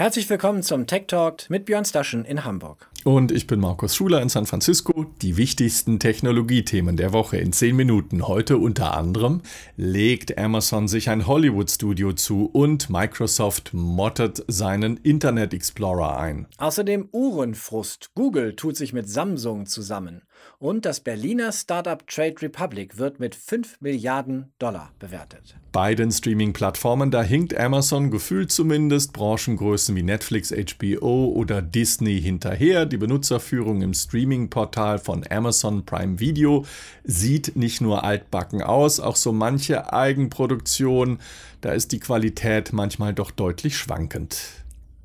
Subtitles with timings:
[0.00, 2.88] Herzlich willkommen zum Tech Talk mit Björn Staschen in Hamburg.
[3.04, 5.04] Und ich bin Markus Schuler in San Francisco.
[5.20, 8.26] Die wichtigsten Technologiethemen der Woche in 10 Minuten.
[8.26, 9.42] Heute unter anderem
[9.76, 16.46] legt Amazon sich ein Hollywood-Studio zu und Microsoft mottet seinen Internet Explorer ein.
[16.56, 18.12] Außerdem Uhrenfrust.
[18.14, 20.22] Google tut sich mit Samsung zusammen.
[20.58, 25.56] Und das Berliner Startup Trade Republic wird mit 5 Milliarden Dollar bewertet.
[25.72, 32.86] Bei den Streaming-Plattformen, da hinkt Amazon gefühlt zumindest Branchengrößen wie Netflix, HBO oder Disney hinterher.
[32.86, 36.64] Die Benutzerführung im Streaming-Portal von Amazon Prime Video
[37.04, 41.18] sieht nicht nur altbacken aus, auch so manche Eigenproduktion,
[41.60, 44.38] da ist die Qualität manchmal doch deutlich schwankend.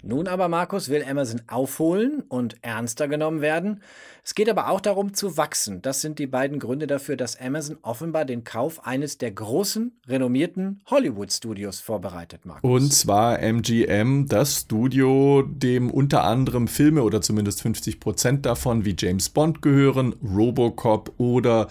[0.08, 3.82] Nun aber, Markus, will Amazon aufholen und ernster genommen werden.
[4.24, 5.82] Es geht aber auch darum zu wachsen.
[5.82, 10.82] Das sind die beiden Gründe dafür, dass Amazon offenbar den Kauf eines der großen, renommierten
[10.92, 12.70] Hollywood-Studios vorbereitet, Markus.
[12.70, 18.96] Und zwar MGM, das Studio, dem unter anderem Filme oder zumindest 50 Prozent davon wie
[18.96, 21.68] James Bond gehören, Robocop oder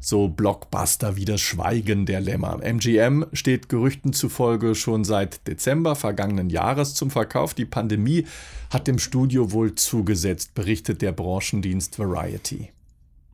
[0.00, 2.60] so Blockbuster wie das Schweigen der Lämmer.
[2.62, 7.54] MGM steht Gerüchten zufolge schon seit Dezember vergangenen Jahres zum Verkauf.
[7.54, 8.26] Die Pandemie
[8.70, 12.70] hat dem Studio wohl zugesetzt, berichtet der Branchendienst Variety.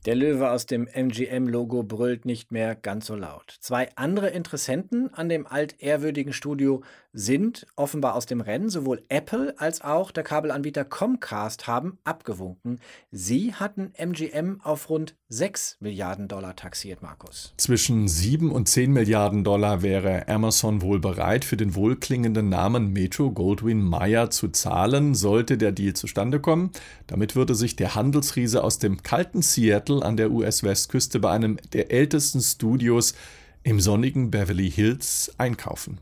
[0.04, 3.56] Der Löwe aus dem MGM-Logo brüllt nicht mehr ganz so laut.
[3.60, 6.82] Zwei andere Interessenten an dem altehrwürdigen Studio
[7.14, 8.68] sind offenbar aus dem Rennen.
[8.68, 12.80] Sowohl Apple als auch der Kabelanbieter Comcast haben abgewunken.
[13.10, 17.54] Sie hatten MGM auf rund 6 Milliarden Dollar taxiert, Markus.
[17.56, 23.30] Zwischen 7 und 10 Milliarden Dollar wäre Amazon wohl bereit, für den wohlklingenden Namen Metro
[23.30, 26.70] Goldwyn Mayer zu zahlen, sollte der Deal zustande kommen.
[27.06, 31.58] Damit würde sich der Handelsriese aus dem kalten Seattle Seattle an der US-Westküste bei einem
[31.72, 33.14] der ältesten Studios
[33.62, 35.98] im sonnigen Beverly Hills einkaufen.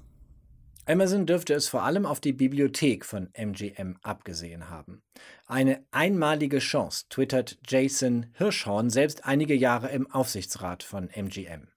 [0.85, 5.03] Amazon dürfte es vor allem auf die Bibliothek von MGM abgesehen haben.
[5.47, 11.69] Eine einmalige Chance, twittert Jason Hirschhorn, selbst einige Jahre im Aufsichtsrat von MGM.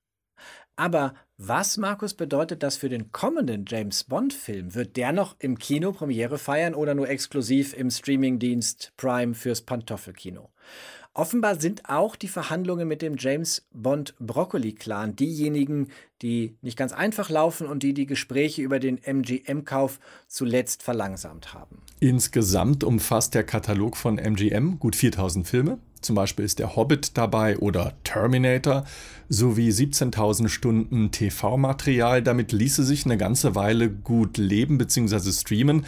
[0.76, 4.74] Aber was, Markus, bedeutet das für den kommenden James Bond-Film?
[4.74, 10.50] Wird der noch im Kino Premiere feiern oder nur exklusiv im Streamingdienst Prime fürs Pantoffelkino?
[11.18, 15.88] Offenbar sind auch die Verhandlungen mit dem James Bond Broccoli Clan diejenigen,
[16.22, 21.78] die nicht ganz einfach laufen und die die Gespräche über den MGM-Kauf zuletzt verlangsamt haben.
[22.02, 25.80] Insgesamt umfasst der Katalog von MGM gut 4000 Filme.
[26.02, 28.84] Zum Beispiel ist der Hobbit dabei oder Terminator
[29.30, 32.24] sowie 17.000 Stunden TV-Material.
[32.24, 35.32] Damit ließe sich eine ganze Weile gut leben bzw.
[35.32, 35.86] streamen.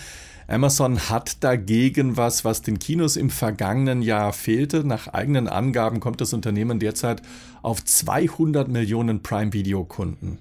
[0.50, 4.85] Amazon hat dagegen was, was den Kinos im vergangenen Jahr fehlte.
[4.85, 7.22] Nach eigenen Angaben kommt das Unternehmen derzeit
[7.62, 10.40] auf 200 Millionen Prime-Video-Kunden.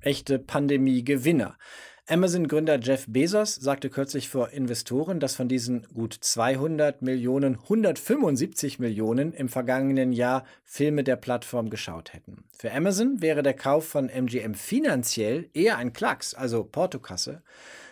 [0.00, 1.56] Echte Pandemie-Gewinner.
[2.08, 9.32] Amazon-Gründer Jeff Bezos sagte kürzlich vor Investoren, dass von diesen gut 200 Millionen 175 Millionen
[9.32, 12.42] im vergangenen Jahr Filme der Plattform geschaut hätten.
[12.50, 17.42] Für Amazon wäre der Kauf von MGM finanziell eher ein Klacks, also Portokasse.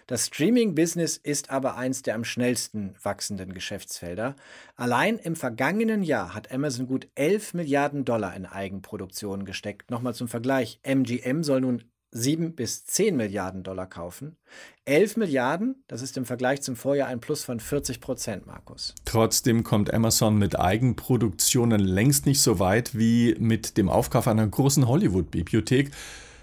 [0.08, 4.36] Das Streaming-Business ist aber eins der am schnellsten wachsenden Geschäftsfelder.
[4.74, 9.90] Allein im vergangenen Jahr hat Amazon gut 11 Milliarden Dollar in Eigenproduktionen gesteckt.
[9.90, 10.80] Nochmal zum Vergleich.
[10.82, 14.38] MGM soll nun 7 bis 10 Milliarden Dollar kaufen.
[14.86, 18.94] 11 Milliarden, das ist im Vergleich zum Vorjahr ein Plus von 40 Prozent, Markus.
[19.04, 24.88] Trotzdem kommt Amazon mit Eigenproduktionen längst nicht so weit wie mit dem Aufkauf einer großen
[24.88, 25.90] Hollywood-Bibliothek.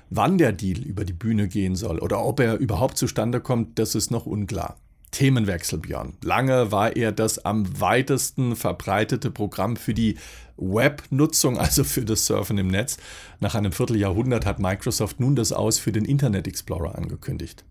[0.10, 3.96] Wann der Deal über die Bühne gehen soll oder ob er überhaupt zustande kommt, das
[3.96, 4.78] ist noch unklar.
[5.12, 6.14] Themenwechsel, Björn.
[6.24, 10.18] Lange war er das am weitesten verbreitete Programm für die
[10.58, 12.98] Webnutzung, also für das Surfen im Netz.
[13.40, 17.64] Nach einem Vierteljahrhundert hat Microsoft nun das Aus für den Internet Explorer angekündigt.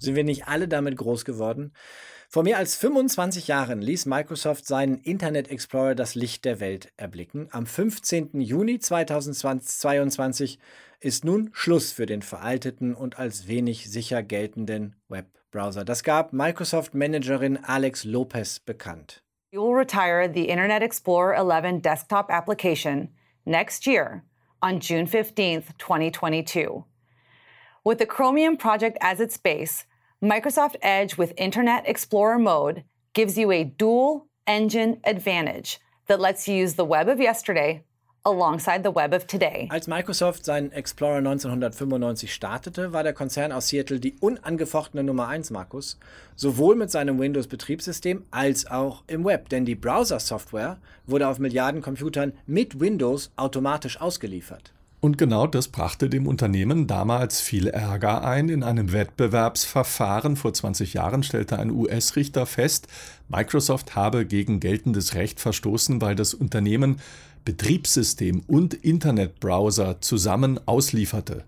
[0.00, 1.72] Sind wir nicht alle damit groß geworden?
[2.32, 7.50] Vor mehr als 25 Jahren ließ Microsoft seinen Internet Explorer das Licht der Welt erblicken.
[7.50, 8.40] Am 15.
[8.40, 10.58] Juni 2022
[11.00, 15.84] ist nun Schluss für den veralteten und als wenig sicher geltenden Webbrowser.
[15.84, 19.22] Das gab Microsoft-Managerin Alex Lopez bekannt.
[19.50, 23.10] You will retire the Internet Explorer 11 desktop application
[23.44, 24.24] next year
[24.62, 26.82] on June 15, 2022.
[27.84, 29.84] With the Chromium project as its base,
[30.22, 36.54] Microsoft Edge with Internet Explorer mode gives you a dual engine advantage that lets you
[36.54, 37.82] use the web of yesterday
[38.24, 39.66] alongside the web of today.
[39.68, 45.50] Als Microsoft seinen Explorer 1995 startete, war der Konzern aus Seattle die unangefochtene Nummer 1,
[45.50, 45.98] Markus,
[46.36, 52.32] sowohl mit seinem Windows-Betriebssystem als auch im Web, denn die Browser-Software wurde auf Milliarden Computern
[52.46, 54.72] mit Windows automatisch ausgeliefert.
[55.02, 58.48] Und genau das brachte dem Unternehmen damals viel Ärger ein.
[58.48, 62.86] In einem Wettbewerbsverfahren vor 20 Jahren stellte ein US-Richter fest,
[63.28, 67.00] Microsoft habe gegen geltendes Recht verstoßen, weil das Unternehmen
[67.44, 71.42] Betriebssystem und Internetbrowser zusammen auslieferte.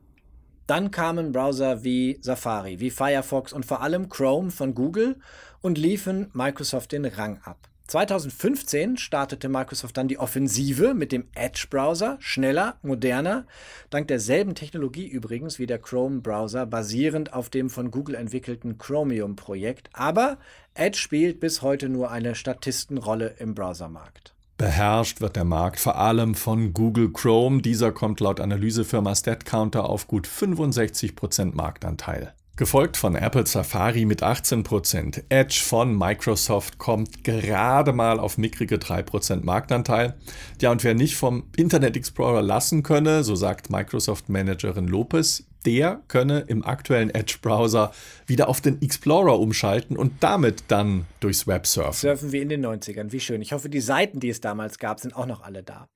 [0.66, 5.20] Dann kamen Browser wie Safari, wie Firefox und vor allem Chrome von Google
[5.60, 7.68] und liefen Microsoft den Rang ab.
[7.86, 13.46] 2015 startete Microsoft dann die Offensive mit dem Edge-Browser, schneller, moderner,
[13.90, 19.90] dank derselben Technologie übrigens wie der Chrome-Browser, basierend auf dem von Google entwickelten Chromium-Projekt.
[19.92, 20.38] Aber
[20.72, 24.34] Edge spielt bis heute nur eine Statistenrolle im Browsermarkt.
[24.56, 27.60] Beherrscht wird der Markt vor allem von Google Chrome.
[27.60, 32.32] Dieser kommt laut Analysefirma StatCounter auf gut 65% Marktanteil.
[32.56, 35.24] Gefolgt von Apple Safari mit 18%.
[35.28, 40.14] Edge von Microsoft kommt gerade mal auf mickrige 3% Marktanteil.
[40.60, 46.44] Ja, und wer nicht vom Internet Explorer lassen könne, so sagt Microsoft-Managerin Lopez, der könne
[46.46, 47.90] im aktuellen Edge-Browser
[48.26, 52.08] wieder auf den Explorer umschalten und damit dann durchs Web surfen.
[52.08, 53.42] Surfen wie in den 90ern, wie schön.
[53.42, 55.88] Ich hoffe, die Seiten, die es damals gab, sind auch noch alle da.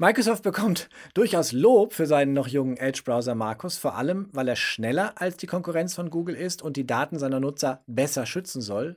[0.00, 5.20] Microsoft bekommt durchaus Lob für seinen noch jungen Edge-Browser Markus, vor allem weil er schneller
[5.20, 8.96] als die Konkurrenz von Google ist und die Daten seiner Nutzer besser schützen soll.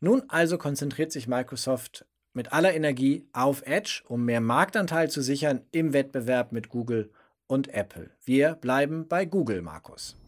[0.00, 5.60] Nun also konzentriert sich Microsoft mit aller Energie auf Edge, um mehr Marktanteil zu sichern
[5.70, 7.12] im Wettbewerb mit Google
[7.46, 8.10] und Apple.
[8.24, 10.19] Wir bleiben bei Google, Markus.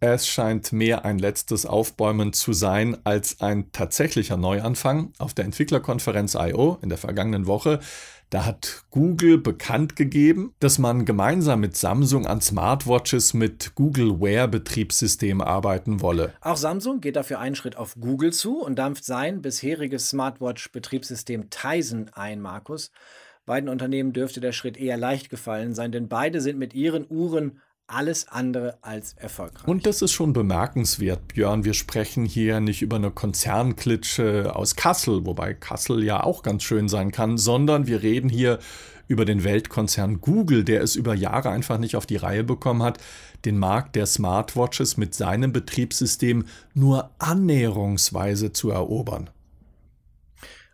[0.00, 5.12] Es scheint mehr ein letztes Aufbäumen zu sein als ein tatsächlicher Neuanfang.
[5.18, 6.78] Auf der Entwicklerkonferenz I.O.
[6.80, 7.80] in der vergangenen Woche
[8.30, 14.46] da hat Google bekannt gegeben, dass man gemeinsam mit Samsung an Smartwatches mit Google Wear
[14.46, 16.32] Betriebssystem arbeiten wolle.
[16.40, 21.50] Auch Samsung geht dafür einen Schritt auf Google zu und dampft sein bisheriges Smartwatch Betriebssystem
[21.50, 22.92] Tizen ein, Markus.
[23.46, 27.60] Beiden Unternehmen dürfte der Schritt eher leicht gefallen sein, denn beide sind mit ihren Uhren
[27.90, 29.66] alles andere als erfolgreich.
[29.66, 31.64] Und das ist schon bemerkenswert, Björn.
[31.64, 36.88] Wir sprechen hier nicht über eine Konzernklitsche aus Kassel, wobei Kassel ja auch ganz schön
[36.88, 38.58] sein kann, sondern wir reden hier
[39.08, 42.98] über den Weltkonzern Google, der es über Jahre einfach nicht auf die Reihe bekommen hat,
[43.44, 46.44] den Markt der Smartwatches mit seinem Betriebssystem
[46.74, 49.28] nur annäherungsweise zu erobern.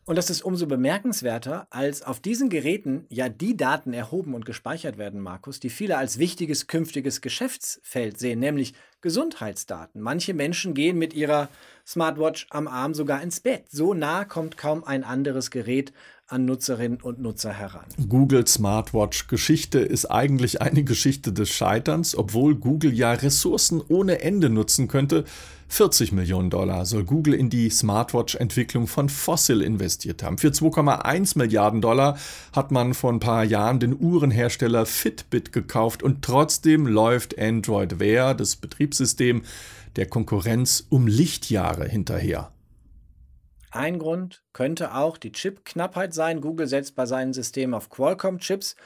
[0.09, 4.99] Und das ist umso bemerkenswerter, als auf diesen Geräten ja die Daten erhoben und gespeichert
[4.99, 10.01] werden, Markus, die viele als wichtiges künftiges Geschäftsfeld sehen, nämlich Gesundheitsdaten.
[10.01, 11.49] Manche Menschen gehen mit ihrer
[11.85, 13.65] Smartwatch am Arm sogar ins Bett.
[13.69, 15.93] So nah kommt kaum ein anderes Gerät
[16.29, 17.85] an Nutzerinnen und Nutzer heran.
[18.09, 24.51] Google Smartwatch Geschichte ist eigentlich eine Geschichte des Scheiterns, obwohl Google ja Ressourcen ohne Ende
[24.51, 25.25] nutzen könnte.
[25.69, 30.39] 40 Millionen Dollar soll Google in die Smartwatch-Entwicklung von Fossil investiert haben.
[30.39, 32.19] Für 2,1 Milliarden Dollar
[32.53, 38.35] hat man vor ein paar Jahren den Uhrenhersteller Fitbit gekauft und trotzdem läuft Android Wear,
[38.35, 39.43] das Betriebssystem,
[39.97, 42.51] der Konkurrenz um Lichtjahre hinterher.
[43.71, 46.41] Ein Grund könnte auch die Chip-Knappheit sein.
[46.41, 48.77] Google setzt bei seinen Systemen auf Qualcomm-Chips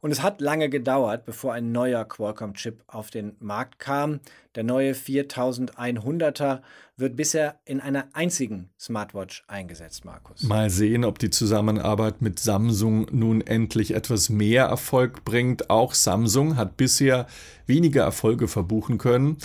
[0.00, 4.20] und es hat lange gedauert, bevor ein neuer Qualcomm-Chip auf den Markt kam.
[4.54, 6.60] Der neue 4100er
[6.96, 10.42] wird bisher in einer einzigen Smartwatch eingesetzt, Markus.
[10.42, 15.68] Mal sehen, ob die Zusammenarbeit mit Samsung nun endlich etwas mehr Erfolg bringt.
[15.70, 17.26] Auch Samsung hat bisher
[17.66, 19.38] weniger Erfolge verbuchen können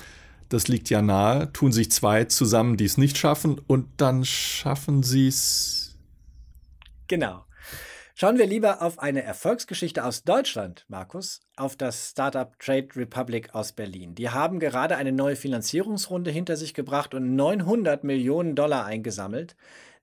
[0.54, 5.02] das liegt ja nahe, tun sich zwei zusammen, die es nicht schaffen und dann schaffen
[5.02, 5.98] sie es.
[7.08, 7.44] Genau.
[8.16, 13.72] Schauen wir lieber auf eine Erfolgsgeschichte aus Deutschland, Markus, auf das Startup Trade Republic aus
[13.72, 14.14] Berlin.
[14.14, 19.56] Die haben gerade eine neue Finanzierungsrunde hinter sich gebracht und 900 Millionen Dollar eingesammelt.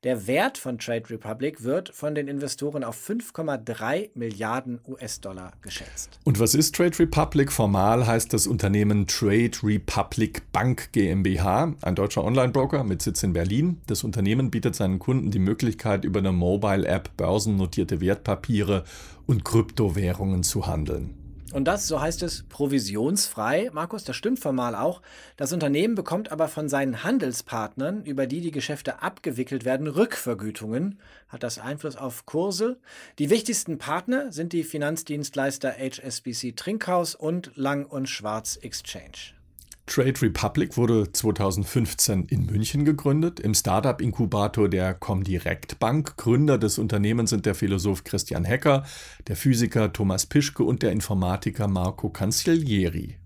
[0.03, 6.19] Der Wert von Trade Republic wird von den Investoren auf 5,3 Milliarden US-Dollar geschätzt.
[6.25, 7.53] Und was ist Trade Republic?
[7.53, 13.83] Formal heißt das Unternehmen Trade Republic Bank GmbH, ein deutscher Online-Broker mit Sitz in Berlin.
[13.89, 18.85] Das Unternehmen bietet seinen Kunden die Möglichkeit, über eine Mobile-App börsennotierte Wertpapiere
[19.27, 21.20] und Kryptowährungen zu handeln.
[21.53, 23.71] Und das, so heißt es, provisionsfrei.
[23.73, 25.03] Markus, das stimmt formal auch.
[25.37, 31.01] Das Unternehmen bekommt aber von seinen Handelspartnern, über die die Geschäfte abgewickelt werden, Rückvergütungen.
[31.29, 32.79] Hat das Einfluss auf Kurse?
[33.19, 39.40] Die wichtigsten Partner sind die Finanzdienstleister HSBC Trinkhaus und Lang und Schwarz Exchange.
[39.91, 46.17] Trade Republic wurde 2015 in München gegründet, im Startup-Inkubator der Comdirect Bank.
[46.17, 48.85] Gründer des Unternehmens sind der Philosoph Christian Hecker,
[49.27, 53.19] der Physiker Thomas Pischke und der Informatiker Marco Cancellieri.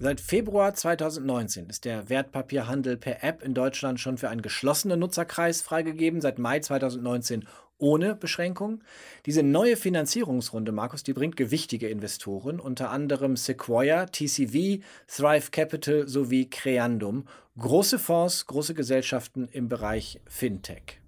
[0.00, 5.62] Seit Februar 2019 ist der Wertpapierhandel per App in Deutschland schon für einen geschlossenen Nutzerkreis
[5.62, 6.20] freigegeben.
[6.20, 7.44] Seit Mai 2019
[7.78, 8.82] ohne Beschränkung.
[9.26, 16.50] Diese neue Finanzierungsrunde, Markus, die bringt gewichtige Investoren, unter anderem Sequoia, TCV, Thrive Capital sowie
[16.50, 17.24] Creandum.
[17.58, 21.00] Große Fonds, große Gesellschaften im Bereich Fintech.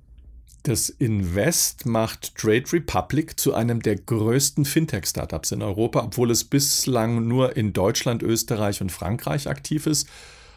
[0.63, 7.27] Das Invest macht Trade Republic zu einem der größten Fintech-Startups in Europa, obwohl es bislang
[7.27, 10.07] nur in Deutschland, Österreich und Frankreich aktiv ist.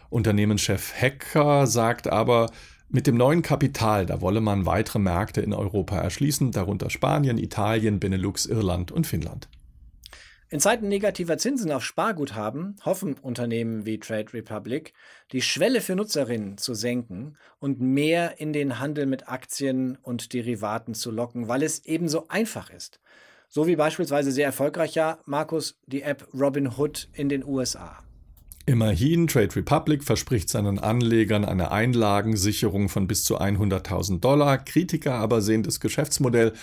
[0.10, 2.51] Unternehmenschef Hecker sagt aber,
[2.94, 8.00] mit dem neuen Kapital, da wolle man weitere Märkte in Europa erschließen, darunter Spanien, Italien,
[8.00, 9.50] Benelux, Irland und Finnland.
[10.52, 14.94] In Zeiten negativer Zinsen auf Sparguthaben hoffen Unternehmen wie Trade Republic,
[15.32, 20.94] die Schwelle für Nutzerinnen zu senken und mehr in den Handel mit Aktien und Derivaten
[20.94, 23.00] zu locken, weil es ebenso einfach ist.
[23.50, 28.04] So wie beispielsweise sehr erfolgreich ja, Markus, die App Robinhood in den USA.
[28.65, 34.58] Immerhin, Trade Republic verspricht seinen Anlegern eine Einlagensicherung von bis zu 100.000 Dollar.
[34.58, 36.53] Kritiker aber sehen das Geschäftsmodell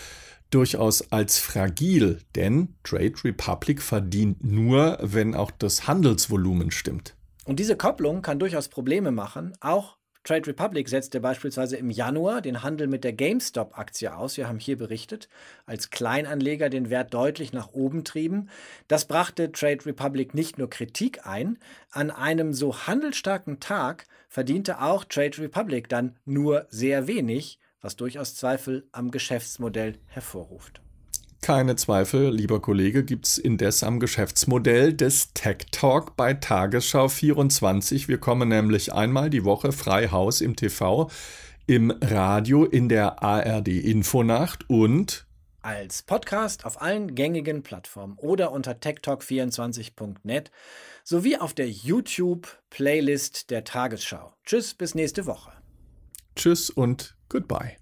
[0.50, 7.14] durchaus als fragil, denn Trade Republic verdient nur, wenn auch das Handelsvolumen stimmt.
[7.44, 12.62] Und diese Kopplung kann durchaus Probleme machen, auch Trade Republic setzte beispielsweise im Januar den
[12.62, 14.36] Handel mit der GameStop-Aktie aus.
[14.36, 15.28] Wir haben hier berichtet,
[15.64, 18.50] als Kleinanleger den Wert deutlich nach oben trieben.
[18.86, 21.58] Das brachte Trade Republic nicht nur Kritik ein,
[21.90, 28.34] an einem so handelsstarken Tag verdiente auch Trade Republic dann nur sehr wenig, was durchaus
[28.34, 30.82] Zweifel am Geschäftsmodell hervorruft.
[31.42, 38.08] Keine Zweifel, lieber Kollege, gibt es indes am Geschäftsmodell des Tech Talk bei Tagesschau 24.
[38.08, 41.10] Wir kommen nämlich einmal die Woche frei Haus im TV,
[41.66, 45.26] im Radio, in der ARD Infonacht und
[45.62, 50.50] als Podcast auf allen gängigen Plattformen oder unter techtalk24.net
[51.04, 54.34] sowie auf der YouTube-Playlist der Tagesschau.
[54.44, 55.52] Tschüss, bis nächste Woche.
[56.36, 57.79] Tschüss und goodbye.